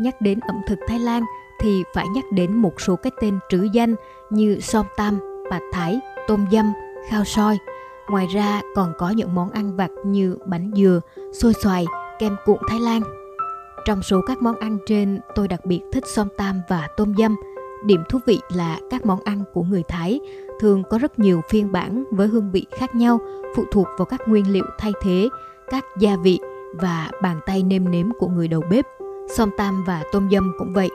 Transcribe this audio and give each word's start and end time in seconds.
nhắc 0.00 0.20
đến 0.20 0.40
ẩm 0.40 0.60
thực 0.66 0.78
Thái 0.88 0.98
Lan 0.98 1.22
thì 1.60 1.84
phải 1.94 2.08
nhắc 2.08 2.24
đến 2.32 2.56
một 2.56 2.80
số 2.80 2.96
cái 2.96 3.10
tên 3.20 3.38
trữ 3.48 3.68
danh 3.72 3.94
như 4.30 4.60
som 4.60 4.86
tam, 4.96 5.18
bạt 5.50 5.62
thái, 5.72 6.00
tôm 6.28 6.46
dâm, 6.52 6.72
khao 7.08 7.24
soi. 7.24 7.58
Ngoài 8.08 8.26
ra 8.26 8.60
còn 8.74 8.92
có 8.98 9.10
những 9.10 9.34
món 9.34 9.50
ăn 9.50 9.76
vặt 9.76 9.90
như 10.04 10.36
bánh 10.46 10.70
dừa, 10.76 11.00
xôi 11.32 11.52
xoài, 11.62 11.84
kem 12.18 12.36
cuộn 12.44 12.58
Thái 12.68 12.80
Lan. 12.80 13.02
Trong 13.86 14.02
số 14.02 14.20
các 14.26 14.42
món 14.42 14.56
ăn 14.56 14.78
trên, 14.86 15.20
tôi 15.34 15.48
đặc 15.48 15.64
biệt 15.64 15.80
thích 15.92 16.04
som 16.06 16.28
tam 16.36 16.60
và 16.68 16.88
tôm 16.96 17.14
dâm. 17.18 17.36
Điểm 17.84 18.02
thú 18.08 18.18
vị 18.26 18.40
là 18.48 18.78
các 18.90 19.06
món 19.06 19.20
ăn 19.24 19.44
của 19.52 19.62
người 19.62 19.82
Thái 19.88 20.20
thường 20.60 20.82
có 20.90 20.98
rất 20.98 21.18
nhiều 21.18 21.40
phiên 21.48 21.72
bản 21.72 22.04
với 22.10 22.28
hương 22.28 22.50
vị 22.50 22.66
khác 22.78 22.94
nhau, 22.94 23.20
phụ 23.56 23.64
thuộc 23.72 23.86
vào 23.98 24.06
các 24.06 24.20
nguyên 24.28 24.52
liệu 24.52 24.64
thay 24.78 24.92
thế, 25.02 25.28
các 25.70 25.84
gia 25.98 26.16
vị 26.16 26.40
và 26.74 27.10
bàn 27.22 27.40
tay 27.46 27.62
nêm 27.62 27.90
nếm 27.90 28.06
của 28.18 28.28
người 28.28 28.48
đầu 28.48 28.62
bếp. 28.70 28.86
Som 29.36 29.50
tam 29.56 29.84
và 29.84 30.02
tôm 30.12 30.28
dâm 30.32 30.52
cũng 30.58 30.72
vậy. 30.72 30.90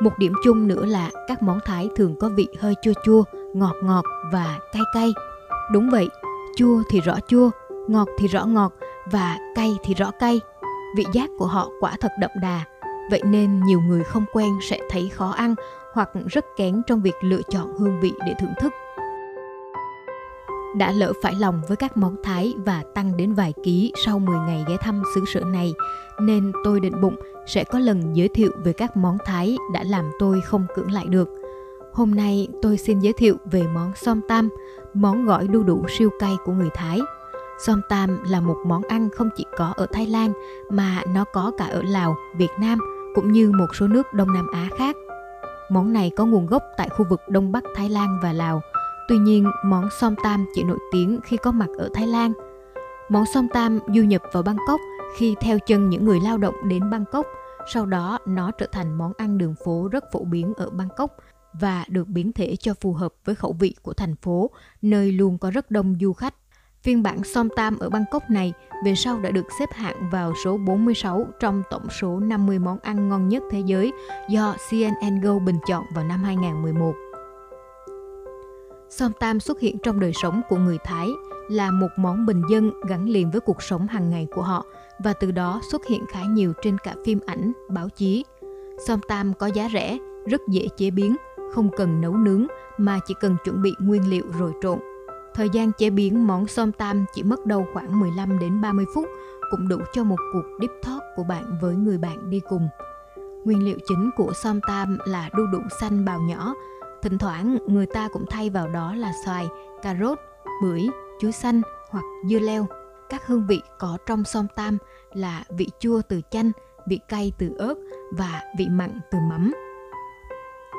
Một 0.00 0.18
điểm 0.18 0.32
chung 0.44 0.68
nữa 0.68 0.84
là 0.84 1.10
các 1.28 1.42
món 1.42 1.58
Thái 1.64 1.88
thường 1.96 2.14
có 2.20 2.28
vị 2.28 2.48
hơi 2.58 2.74
chua 2.82 2.92
chua, 3.04 3.24
ngọt 3.54 3.74
ngọt 3.82 4.04
và 4.32 4.58
cay 4.72 4.82
cay. 4.94 5.14
Đúng 5.72 5.90
vậy, 5.90 6.08
chua 6.56 6.82
thì 6.90 7.00
rõ 7.00 7.14
chua, 7.28 7.50
ngọt 7.88 8.08
thì 8.18 8.28
rõ 8.28 8.44
ngọt 8.44 8.72
và 9.12 9.38
cay 9.54 9.78
thì 9.84 9.94
rõ 9.94 10.10
cay. 10.10 10.40
Vị 10.96 11.04
giác 11.12 11.30
của 11.38 11.46
họ 11.46 11.68
quả 11.80 11.96
thật 12.00 12.12
đậm 12.20 12.30
đà, 12.42 12.64
vậy 13.10 13.22
nên 13.24 13.60
nhiều 13.60 13.80
người 13.80 14.04
không 14.04 14.24
quen 14.32 14.58
sẽ 14.70 14.80
thấy 14.90 15.08
khó 15.08 15.30
ăn 15.30 15.54
hoặc 15.92 16.10
rất 16.26 16.44
kén 16.56 16.82
trong 16.86 17.02
việc 17.02 17.14
lựa 17.22 17.42
chọn 17.50 17.78
hương 17.78 18.00
vị 18.00 18.12
để 18.26 18.34
thưởng 18.40 18.54
thức 18.60 18.72
đã 20.76 20.92
lỡ 20.92 21.12
phải 21.22 21.34
lòng 21.34 21.60
với 21.68 21.76
các 21.76 21.96
món 21.96 22.16
Thái 22.22 22.54
và 22.64 22.82
tăng 22.94 23.16
đến 23.16 23.34
vài 23.34 23.54
ký 23.64 23.92
sau 24.04 24.18
10 24.18 24.38
ngày 24.38 24.64
ghé 24.68 24.76
thăm 24.76 25.02
xứ 25.14 25.24
sở 25.34 25.40
này, 25.40 25.74
nên 26.20 26.52
tôi 26.64 26.80
định 26.80 27.00
bụng 27.00 27.16
sẽ 27.46 27.64
có 27.64 27.78
lần 27.78 28.16
giới 28.16 28.28
thiệu 28.28 28.50
về 28.64 28.72
các 28.72 28.96
món 28.96 29.18
Thái 29.24 29.56
đã 29.72 29.82
làm 29.82 30.10
tôi 30.18 30.40
không 30.40 30.66
cưỡng 30.74 30.92
lại 30.92 31.06
được. 31.06 31.28
Hôm 31.92 32.14
nay 32.14 32.48
tôi 32.62 32.78
xin 32.78 33.00
giới 33.00 33.12
thiệu 33.12 33.36
về 33.44 33.62
món 33.74 33.92
som 33.94 34.20
tam, 34.28 34.48
món 34.94 35.26
gỏi 35.26 35.48
đu 35.48 35.62
đủ 35.62 35.84
siêu 35.98 36.10
cay 36.18 36.36
của 36.44 36.52
người 36.52 36.70
Thái. 36.74 37.00
Som 37.66 37.80
tam 37.88 38.24
là 38.24 38.40
một 38.40 38.56
món 38.66 38.82
ăn 38.82 39.08
không 39.10 39.28
chỉ 39.36 39.44
có 39.56 39.72
ở 39.76 39.86
Thái 39.92 40.06
Lan 40.06 40.32
mà 40.70 41.02
nó 41.08 41.24
có 41.24 41.52
cả 41.58 41.64
ở 41.64 41.82
Lào, 41.82 42.16
Việt 42.36 42.50
Nam 42.60 42.78
cũng 43.14 43.32
như 43.32 43.52
một 43.52 43.66
số 43.74 43.86
nước 43.88 44.12
Đông 44.12 44.32
Nam 44.32 44.46
Á 44.52 44.68
khác. 44.78 44.96
Món 45.70 45.92
này 45.92 46.10
có 46.16 46.24
nguồn 46.24 46.46
gốc 46.46 46.62
tại 46.76 46.88
khu 46.88 47.06
vực 47.10 47.20
Đông 47.28 47.52
Bắc 47.52 47.64
Thái 47.74 47.88
Lan 47.88 48.18
và 48.22 48.32
Lào– 48.32 48.60
Tuy 49.08 49.18
nhiên, 49.18 49.50
món 49.64 49.88
som 50.00 50.14
tam 50.22 50.46
chỉ 50.54 50.62
nổi 50.64 50.78
tiếng 50.92 51.20
khi 51.24 51.36
có 51.36 51.52
mặt 51.52 51.68
ở 51.78 51.88
Thái 51.94 52.06
Lan. 52.06 52.32
Món 53.08 53.24
som 53.34 53.48
tam 53.48 53.78
du 53.86 54.02
nhập 54.02 54.22
vào 54.32 54.42
Bangkok 54.42 54.80
khi 55.16 55.34
theo 55.40 55.58
chân 55.58 55.90
những 55.90 56.04
người 56.04 56.20
lao 56.20 56.38
động 56.38 56.54
đến 56.68 56.90
Bangkok. 56.90 57.26
Sau 57.74 57.86
đó, 57.86 58.18
nó 58.26 58.50
trở 58.50 58.66
thành 58.72 58.98
món 58.98 59.12
ăn 59.16 59.38
đường 59.38 59.54
phố 59.64 59.88
rất 59.92 60.04
phổ 60.12 60.24
biến 60.24 60.54
ở 60.56 60.70
Bangkok 60.70 61.16
và 61.52 61.84
được 61.88 62.08
biến 62.08 62.32
thể 62.32 62.56
cho 62.56 62.74
phù 62.74 62.92
hợp 62.92 63.12
với 63.24 63.34
khẩu 63.34 63.52
vị 63.52 63.74
của 63.82 63.92
thành 63.92 64.16
phố, 64.16 64.50
nơi 64.82 65.12
luôn 65.12 65.38
có 65.38 65.50
rất 65.50 65.70
đông 65.70 65.96
du 66.00 66.12
khách. 66.12 66.34
Phiên 66.82 67.02
bản 67.02 67.24
som 67.24 67.48
tam 67.56 67.78
ở 67.78 67.90
Bangkok 67.90 68.30
này 68.30 68.52
về 68.84 68.94
sau 68.94 69.18
đã 69.18 69.30
được 69.30 69.46
xếp 69.58 69.68
hạng 69.72 70.10
vào 70.10 70.32
số 70.44 70.58
46 70.58 71.26
trong 71.40 71.62
tổng 71.70 71.88
số 72.00 72.20
50 72.20 72.58
món 72.58 72.78
ăn 72.78 73.08
ngon 73.08 73.28
nhất 73.28 73.42
thế 73.50 73.62
giới 73.66 73.92
do 74.28 74.56
CNN 74.70 75.20
Go 75.20 75.38
bình 75.38 75.58
chọn 75.68 75.84
vào 75.94 76.04
năm 76.04 76.24
2011. 76.24 76.94
Som 78.98 79.12
tam 79.12 79.40
xuất 79.40 79.60
hiện 79.60 79.78
trong 79.78 80.00
đời 80.00 80.12
sống 80.22 80.40
của 80.48 80.56
người 80.56 80.78
Thái 80.84 81.08
là 81.48 81.70
một 81.70 81.88
món 81.96 82.26
bình 82.26 82.42
dân 82.50 82.72
gắn 82.88 83.08
liền 83.08 83.30
với 83.30 83.40
cuộc 83.40 83.62
sống 83.62 83.86
hàng 83.86 84.10
ngày 84.10 84.28
của 84.34 84.42
họ 84.42 84.64
và 85.04 85.12
từ 85.12 85.30
đó 85.30 85.60
xuất 85.70 85.86
hiện 85.86 86.04
khá 86.08 86.20
nhiều 86.24 86.52
trên 86.62 86.78
cả 86.78 86.94
phim 87.04 87.20
ảnh, 87.26 87.52
báo 87.68 87.88
chí. 87.88 88.24
Som 88.86 89.00
tam 89.08 89.34
có 89.34 89.46
giá 89.46 89.68
rẻ, 89.72 89.98
rất 90.26 90.40
dễ 90.48 90.66
chế 90.76 90.90
biến, 90.90 91.16
không 91.52 91.70
cần 91.76 92.00
nấu 92.00 92.16
nướng 92.16 92.46
mà 92.78 92.98
chỉ 93.06 93.14
cần 93.20 93.36
chuẩn 93.44 93.62
bị 93.62 93.72
nguyên 93.78 94.10
liệu 94.10 94.24
rồi 94.38 94.52
trộn. 94.62 94.78
Thời 95.34 95.48
gian 95.52 95.72
chế 95.72 95.90
biến 95.90 96.26
món 96.26 96.46
som 96.46 96.72
tam 96.72 97.04
chỉ 97.14 97.22
mất 97.22 97.46
đâu 97.46 97.66
khoảng 97.72 98.00
15 98.00 98.38
đến 98.38 98.60
30 98.60 98.84
phút, 98.94 99.08
cũng 99.50 99.68
đủ 99.68 99.78
cho 99.92 100.04
một 100.04 100.18
cuộc 100.32 100.44
deep 100.60 100.70
talk 100.84 101.02
của 101.16 101.24
bạn 101.24 101.58
với 101.60 101.74
người 101.74 101.98
bạn 101.98 102.30
đi 102.30 102.40
cùng. 102.48 102.68
Nguyên 103.44 103.64
liệu 103.64 103.78
chính 103.88 104.10
của 104.16 104.32
som 104.42 104.60
tam 104.68 104.98
là 105.04 105.30
đu 105.36 105.46
đủ 105.52 105.60
xanh 105.80 106.04
bào 106.04 106.20
nhỏ, 106.20 106.54
Thỉnh 107.02 107.18
thoảng 107.18 107.58
người 107.66 107.86
ta 107.86 108.08
cũng 108.08 108.24
thay 108.30 108.50
vào 108.50 108.68
đó 108.68 108.94
là 108.94 109.12
xoài, 109.24 109.48
cà 109.82 109.96
rốt, 110.00 110.18
bưởi, 110.62 110.88
chuối 111.20 111.32
xanh 111.32 111.62
hoặc 111.90 112.04
dưa 112.30 112.38
leo. 112.38 112.66
Các 113.08 113.26
hương 113.26 113.46
vị 113.46 113.60
có 113.78 113.98
trong 114.06 114.24
som 114.24 114.46
tam 114.56 114.78
là 115.12 115.44
vị 115.48 115.66
chua 115.78 116.02
từ 116.08 116.20
chanh, 116.30 116.50
vị 116.88 117.00
cay 117.08 117.32
từ 117.38 117.54
ớt 117.58 117.74
và 118.12 118.42
vị 118.58 118.68
mặn 118.68 119.00
từ 119.10 119.18
mắm. 119.30 119.52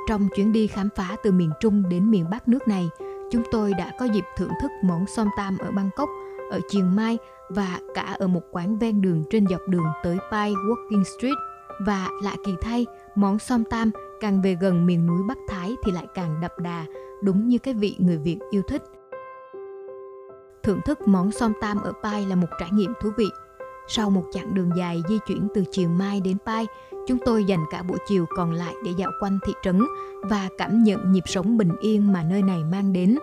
Trong 0.08 0.28
chuyến 0.36 0.52
đi 0.52 0.68
khám 0.68 0.90
phá 0.96 1.16
từ 1.24 1.32
miền 1.32 1.52
Trung 1.60 1.84
đến 1.90 2.12
miền 2.12 2.30
Bắc 2.30 2.48
nước 2.48 2.68
này, 2.68 2.90
chúng 3.32 3.44
tôi 3.52 3.74
đã 3.74 3.92
có 4.00 4.06
dịp 4.06 4.26
thưởng 4.38 4.52
thức 4.62 4.72
món 4.84 5.06
som 5.08 5.28
tam 5.38 5.58
ở 5.58 5.72
Bangkok, 5.72 6.10
ở 6.52 6.60
Chiang 6.70 6.96
Mai 6.96 7.18
và 7.50 7.80
cả 7.94 8.16
ở 8.20 8.28
một 8.28 8.42
quán 8.52 8.78
ven 8.78 9.02
đường 9.02 9.24
trên 9.30 9.48
dọc 9.48 9.62
đường 9.68 9.86
tới 10.04 10.18
Pai 10.32 10.54
Walking 10.54 11.04
Street. 11.04 11.38
Và 11.86 12.10
lạ 12.24 12.36
kỳ 12.46 12.56
thay, 12.62 12.86
món 13.16 13.40
som 13.40 13.64
tam 13.64 13.92
càng 14.20 14.42
về 14.42 14.58
gần 14.62 14.86
miền 14.86 15.08
núi 15.08 15.24
Bắc 15.28 15.38
Thái 15.48 15.76
thì 15.84 15.92
lại 15.92 16.08
càng 16.14 16.42
đậm 16.42 16.52
đà, 16.58 16.86
đúng 17.24 17.48
như 17.48 17.58
cái 17.58 17.74
vị 17.74 17.96
người 18.00 18.18
Việt 18.18 18.40
yêu 18.52 18.62
thích. 18.68 18.84
Thưởng 20.64 20.80
thức 20.86 21.08
món 21.08 21.32
som 21.32 21.54
tam 21.62 21.82
ở 21.82 21.92
Pai 22.04 22.26
là 22.26 22.36
một 22.36 22.48
trải 22.60 22.70
nghiệm 22.72 22.94
thú 23.02 23.10
vị. 23.18 23.30
Sau 23.88 24.10
một 24.10 24.24
chặng 24.32 24.54
đường 24.54 24.72
dài 24.78 25.02
di 25.10 25.20
chuyển 25.28 25.48
từ 25.54 25.64
Chiều 25.72 25.90
Mai 25.90 26.22
đến 26.22 26.38
Pai, 26.46 26.68
chúng 27.08 27.18
tôi 27.26 27.44
dành 27.44 27.66
cả 27.72 27.84
buổi 27.84 27.98
chiều 28.08 28.26
còn 28.36 28.52
lại 28.52 28.74
để 28.86 28.92
dạo 28.98 29.12
quanh 29.22 29.40
thị 29.46 29.54
trấn 29.64 29.82
và 30.24 30.50
cảm 30.58 30.84
nhận 30.84 31.12
nhịp 31.12 31.24
sống 31.26 31.58
bình 31.58 31.72
yên 31.80 32.14
mà 32.14 32.24
nơi 32.30 32.42
này 32.42 32.64
mang 32.72 32.94
đến. 32.94 33.18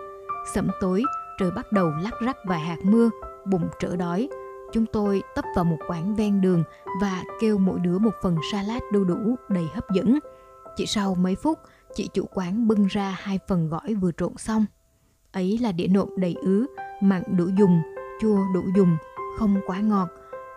Sẩm 0.53 0.67
tối, 0.81 1.03
trời 1.39 1.51
bắt 1.51 1.71
đầu 1.71 1.91
lắc 2.03 2.13
rắc 2.21 2.37
vài 2.45 2.59
hạt 2.59 2.77
mưa, 2.83 3.09
bụng 3.45 3.67
trở 3.79 3.95
đói. 3.95 4.29
Chúng 4.71 4.85
tôi 4.85 5.23
tấp 5.35 5.45
vào 5.55 5.65
một 5.65 5.77
quán 5.87 6.15
ven 6.15 6.41
đường 6.41 6.63
và 7.01 7.23
kêu 7.39 7.57
mỗi 7.57 7.79
đứa 7.79 7.97
một 7.97 8.13
phần 8.21 8.37
salad 8.51 8.81
đu 8.91 9.03
đủ 9.03 9.35
đầy 9.49 9.69
hấp 9.73 9.89
dẫn. 9.89 10.19
Chỉ 10.75 10.85
sau 10.85 11.15
mấy 11.15 11.35
phút, 11.35 11.59
chị 11.95 12.09
chủ 12.13 12.25
quán 12.33 12.67
bưng 12.67 12.85
ra 12.85 13.17
hai 13.19 13.39
phần 13.47 13.69
gỏi 13.69 13.93
vừa 13.93 14.11
trộn 14.11 14.37
xong. 14.37 14.65
Ấy 15.31 15.57
là 15.61 15.71
đĩa 15.71 15.87
nộm 15.87 16.09
đầy 16.17 16.35
ứ, 16.41 16.65
mặn 17.01 17.23
đủ 17.37 17.45
dùng, 17.57 17.81
chua 18.21 18.39
đủ 18.53 18.61
dùng, 18.75 18.97
không 19.37 19.55
quá 19.67 19.79
ngọt. 19.79 20.09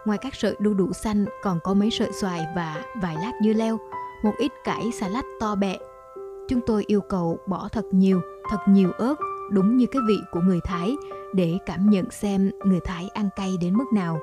Ngoài 0.06 0.18
các 0.18 0.34
sợi 0.34 0.56
đu 0.58 0.74
đủ 0.74 0.92
xanh 0.92 1.24
còn 1.42 1.58
có 1.64 1.74
mấy 1.74 1.90
sợi 1.90 2.12
xoài 2.12 2.46
và 2.56 2.84
vài 3.02 3.14
lát 3.14 3.32
dưa 3.44 3.52
leo, 3.52 3.78
một 4.22 4.32
ít 4.38 4.52
cải 4.64 4.90
xà 4.92 5.08
lách 5.08 5.24
to 5.40 5.54
bẹ. 5.54 5.78
Chúng 6.48 6.60
tôi 6.66 6.84
yêu 6.86 7.00
cầu 7.00 7.38
bỏ 7.46 7.68
thật 7.72 7.84
nhiều, 7.92 8.20
thật 8.50 8.58
nhiều 8.68 8.92
ớt, 8.92 9.14
đúng 9.50 9.76
như 9.76 9.86
cái 9.86 10.02
vị 10.08 10.18
của 10.32 10.40
người 10.40 10.60
Thái 10.64 10.96
để 11.34 11.58
cảm 11.66 11.90
nhận 11.90 12.10
xem 12.10 12.50
người 12.64 12.80
Thái 12.84 13.08
ăn 13.14 13.28
cay 13.36 13.56
đến 13.60 13.74
mức 13.74 13.84
nào. 13.94 14.20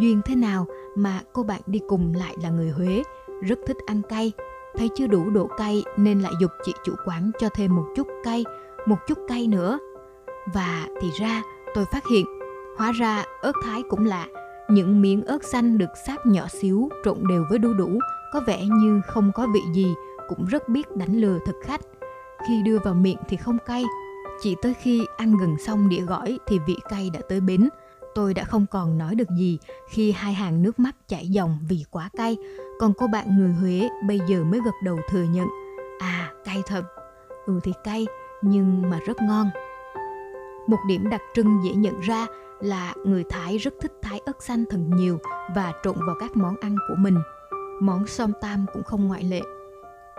Duyên 0.00 0.20
thế 0.24 0.34
nào 0.34 0.66
mà 0.96 1.20
cô 1.32 1.42
bạn 1.42 1.60
đi 1.66 1.80
cùng 1.88 2.14
lại 2.14 2.36
là 2.42 2.50
người 2.50 2.70
Huế, 2.70 3.02
rất 3.42 3.58
thích 3.66 3.76
ăn 3.86 4.02
cay 4.08 4.32
thấy 4.78 4.90
chưa 4.96 5.06
đủ 5.06 5.30
độ 5.30 5.46
cay 5.56 5.84
nên 5.96 6.20
lại 6.20 6.32
dục 6.40 6.50
chị 6.64 6.72
chủ 6.84 6.94
quán 7.04 7.30
cho 7.38 7.48
thêm 7.54 7.76
một 7.76 7.84
chút 7.96 8.06
cay, 8.24 8.44
một 8.86 8.96
chút 9.06 9.18
cay 9.28 9.46
nữa. 9.46 9.78
Và 10.54 10.86
thì 11.00 11.10
ra 11.20 11.42
tôi 11.74 11.84
phát 11.92 12.04
hiện, 12.10 12.26
hóa 12.78 12.92
ra 12.92 13.24
ớt 13.42 13.52
thái 13.64 13.82
cũng 13.88 14.04
lạ, 14.04 14.26
những 14.68 15.02
miếng 15.02 15.24
ớt 15.24 15.44
xanh 15.44 15.78
được 15.78 15.90
sáp 16.06 16.26
nhỏ 16.26 16.46
xíu 16.48 16.88
trộn 17.04 17.18
đều 17.28 17.44
với 17.50 17.58
đu 17.58 17.74
đủ 17.74 17.98
có 18.32 18.40
vẻ 18.46 18.64
như 18.64 19.00
không 19.06 19.32
có 19.34 19.46
vị 19.54 19.60
gì 19.74 19.94
cũng 20.28 20.44
rất 20.44 20.68
biết 20.68 20.96
đánh 20.96 21.20
lừa 21.20 21.38
thực 21.46 21.56
khách. 21.64 21.80
Khi 22.48 22.62
đưa 22.62 22.78
vào 22.78 22.94
miệng 22.94 23.18
thì 23.28 23.36
không 23.36 23.58
cay, 23.66 23.84
chỉ 24.40 24.56
tới 24.62 24.74
khi 24.74 25.06
ăn 25.16 25.36
gần 25.40 25.56
xong 25.58 25.88
đĩa 25.88 26.00
gỏi 26.00 26.38
thì 26.46 26.58
vị 26.66 26.76
cay 26.88 27.10
đã 27.10 27.20
tới 27.28 27.40
bến. 27.40 27.68
Tôi 28.16 28.34
đã 28.34 28.44
không 28.44 28.66
còn 28.70 28.98
nói 28.98 29.14
được 29.14 29.28
gì 29.38 29.58
khi 29.88 30.12
hai 30.12 30.34
hàng 30.34 30.62
nước 30.62 30.78
mắt 30.78 30.96
chảy 31.08 31.28
dòng 31.28 31.58
vì 31.68 31.84
quá 31.90 32.10
cay 32.16 32.36
còn 32.78 32.92
cô 32.98 33.06
bạn 33.06 33.36
người 33.36 33.52
Huế 33.52 33.88
bây 34.06 34.20
giờ 34.28 34.44
mới 34.44 34.60
gật 34.64 34.74
đầu 34.82 34.98
thừa 35.08 35.22
nhận 35.22 35.48
À 35.98 36.32
cay 36.44 36.62
thật 36.66 36.82
Ừ 37.46 37.60
thì 37.62 37.72
cay, 37.84 38.06
nhưng 38.42 38.90
mà 38.90 38.98
rất 39.06 39.22
ngon 39.22 39.50
Một 40.66 40.78
điểm 40.88 41.10
đặc 41.10 41.20
trưng 41.34 41.60
dễ 41.64 41.74
nhận 41.74 42.00
ra 42.00 42.26
là 42.60 42.94
người 43.04 43.24
Thái 43.28 43.58
rất 43.58 43.74
thích 43.80 43.92
thái 44.02 44.20
ớt 44.26 44.42
xanh 44.42 44.64
thật 44.70 44.78
nhiều 44.78 45.18
và 45.54 45.72
trộn 45.84 45.96
vào 46.06 46.16
các 46.20 46.36
món 46.36 46.56
ăn 46.60 46.76
của 46.88 46.94
mình. 46.98 47.18
Món 47.80 48.06
som 48.06 48.32
tam 48.40 48.66
cũng 48.72 48.82
không 48.82 49.08
ngoại 49.08 49.24
lệ. 49.24 49.40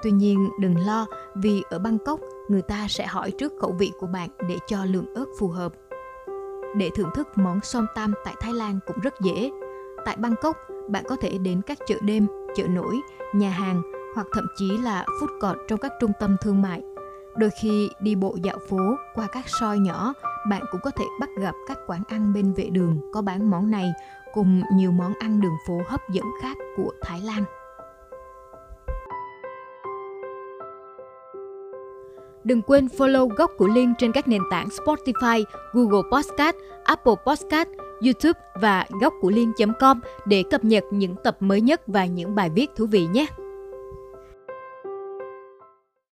Tuy 0.03 0.11
nhiên, 0.11 0.49
đừng 0.59 0.85
lo, 0.85 1.05
vì 1.35 1.63
ở 1.69 1.79
Bangkok, 1.79 2.19
người 2.49 2.61
ta 2.61 2.85
sẽ 2.89 3.07
hỏi 3.07 3.31
trước 3.31 3.53
khẩu 3.61 3.71
vị 3.71 3.91
của 3.99 4.07
bạn 4.07 4.29
để 4.49 4.57
cho 4.67 4.85
lượng 4.85 5.13
ớt 5.15 5.25
phù 5.39 5.47
hợp. 5.47 5.73
Để 6.77 6.89
thưởng 6.95 7.09
thức 7.15 7.27
món 7.35 7.59
som 7.61 7.85
tam 7.95 8.13
tại 8.25 8.35
Thái 8.39 8.53
Lan 8.53 8.79
cũng 8.87 8.99
rất 8.99 9.13
dễ. 9.21 9.51
Tại 10.05 10.15
Bangkok, 10.15 10.57
bạn 10.89 11.03
có 11.07 11.15
thể 11.21 11.37
đến 11.37 11.61
các 11.61 11.77
chợ 11.87 11.95
đêm 12.01 12.27
chợ 12.55 12.63
nổi, 12.67 12.99
nhà 13.33 13.49
hàng 13.49 13.81
hoặc 14.15 14.27
thậm 14.33 14.47
chí 14.55 14.77
là 14.77 15.05
food 15.21 15.39
court 15.41 15.59
trong 15.67 15.79
các 15.79 15.91
trung 15.99 16.11
tâm 16.19 16.35
thương 16.41 16.61
mại. 16.61 16.81
Đôi 17.35 17.49
khi 17.61 17.89
đi 17.99 18.15
bộ 18.15 18.37
dạo 18.43 18.57
phố 18.69 18.95
qua 19.15 19.27
các 19.31 19.45
soi 19.47 19.79
nhỏ, 19.79 20.13
bạn 20.49 20.63
cũng 20.71 20.81
có 20.83 20.91
thể 20.91 21.05
bắt 21.19 21.29
gặp 21.39 21.55
các 21.67 21.77
quán 21.87 22.01
ăn 22.07 22.33
bên 22.33 22.53
vệ 22.53 22.69
đường 22.69 23.01
có 23.13 23.21
bán 23.21 23.49
món 23.49 23.71
này 23.71 23.91
cùng 24.33 24.61
nhiều 24.73 24.91
món 24.91 25.13
ăn 25.19 25.41
đường 25.41 25.57
phố 25.67 25.81
hấp 25.87 26.09
dẫn 26.09 26.25
khác 26.41 26.57
của 26.77 26.91
Thái 27.01 27.21
Lan. 27.21 27.43
Đừng 32.47 32.61
quên 32.61 32.87
follow 32.97 33.27
Góc 33.27 33.51
của 33.57 33.67
Liên 33.67 33.93
trên 33.97 34.11
các 34.11 34.27
nền 34.27 34.41
tảng 34.51 34.67
Spotify, 34.67 35.43
Google 35.73 36.09
Podcast, 36.11 36.55
Apple 36.83 37.13
Podcast, 37.25 37.69
YouTube 38.01 38.39
và 38.61 38.85
góc 39.01 39.13
của 39.21 39.29
liên.com 39.29 39.99
để 40.25 40.43
cập 40.51 40.63
nhật 40.63 40.83
những 40.91 41.15
tập 41.23 41.37
mới 41.39 41.61
nhất 41.61 41.81
và 41.87 42.05
những 42.05 42.35
bài 42.35 42.49
viết 42.49 42.69
thú 42.75 42.85
vị 42.85 43.07
nhé. 43.11 43.25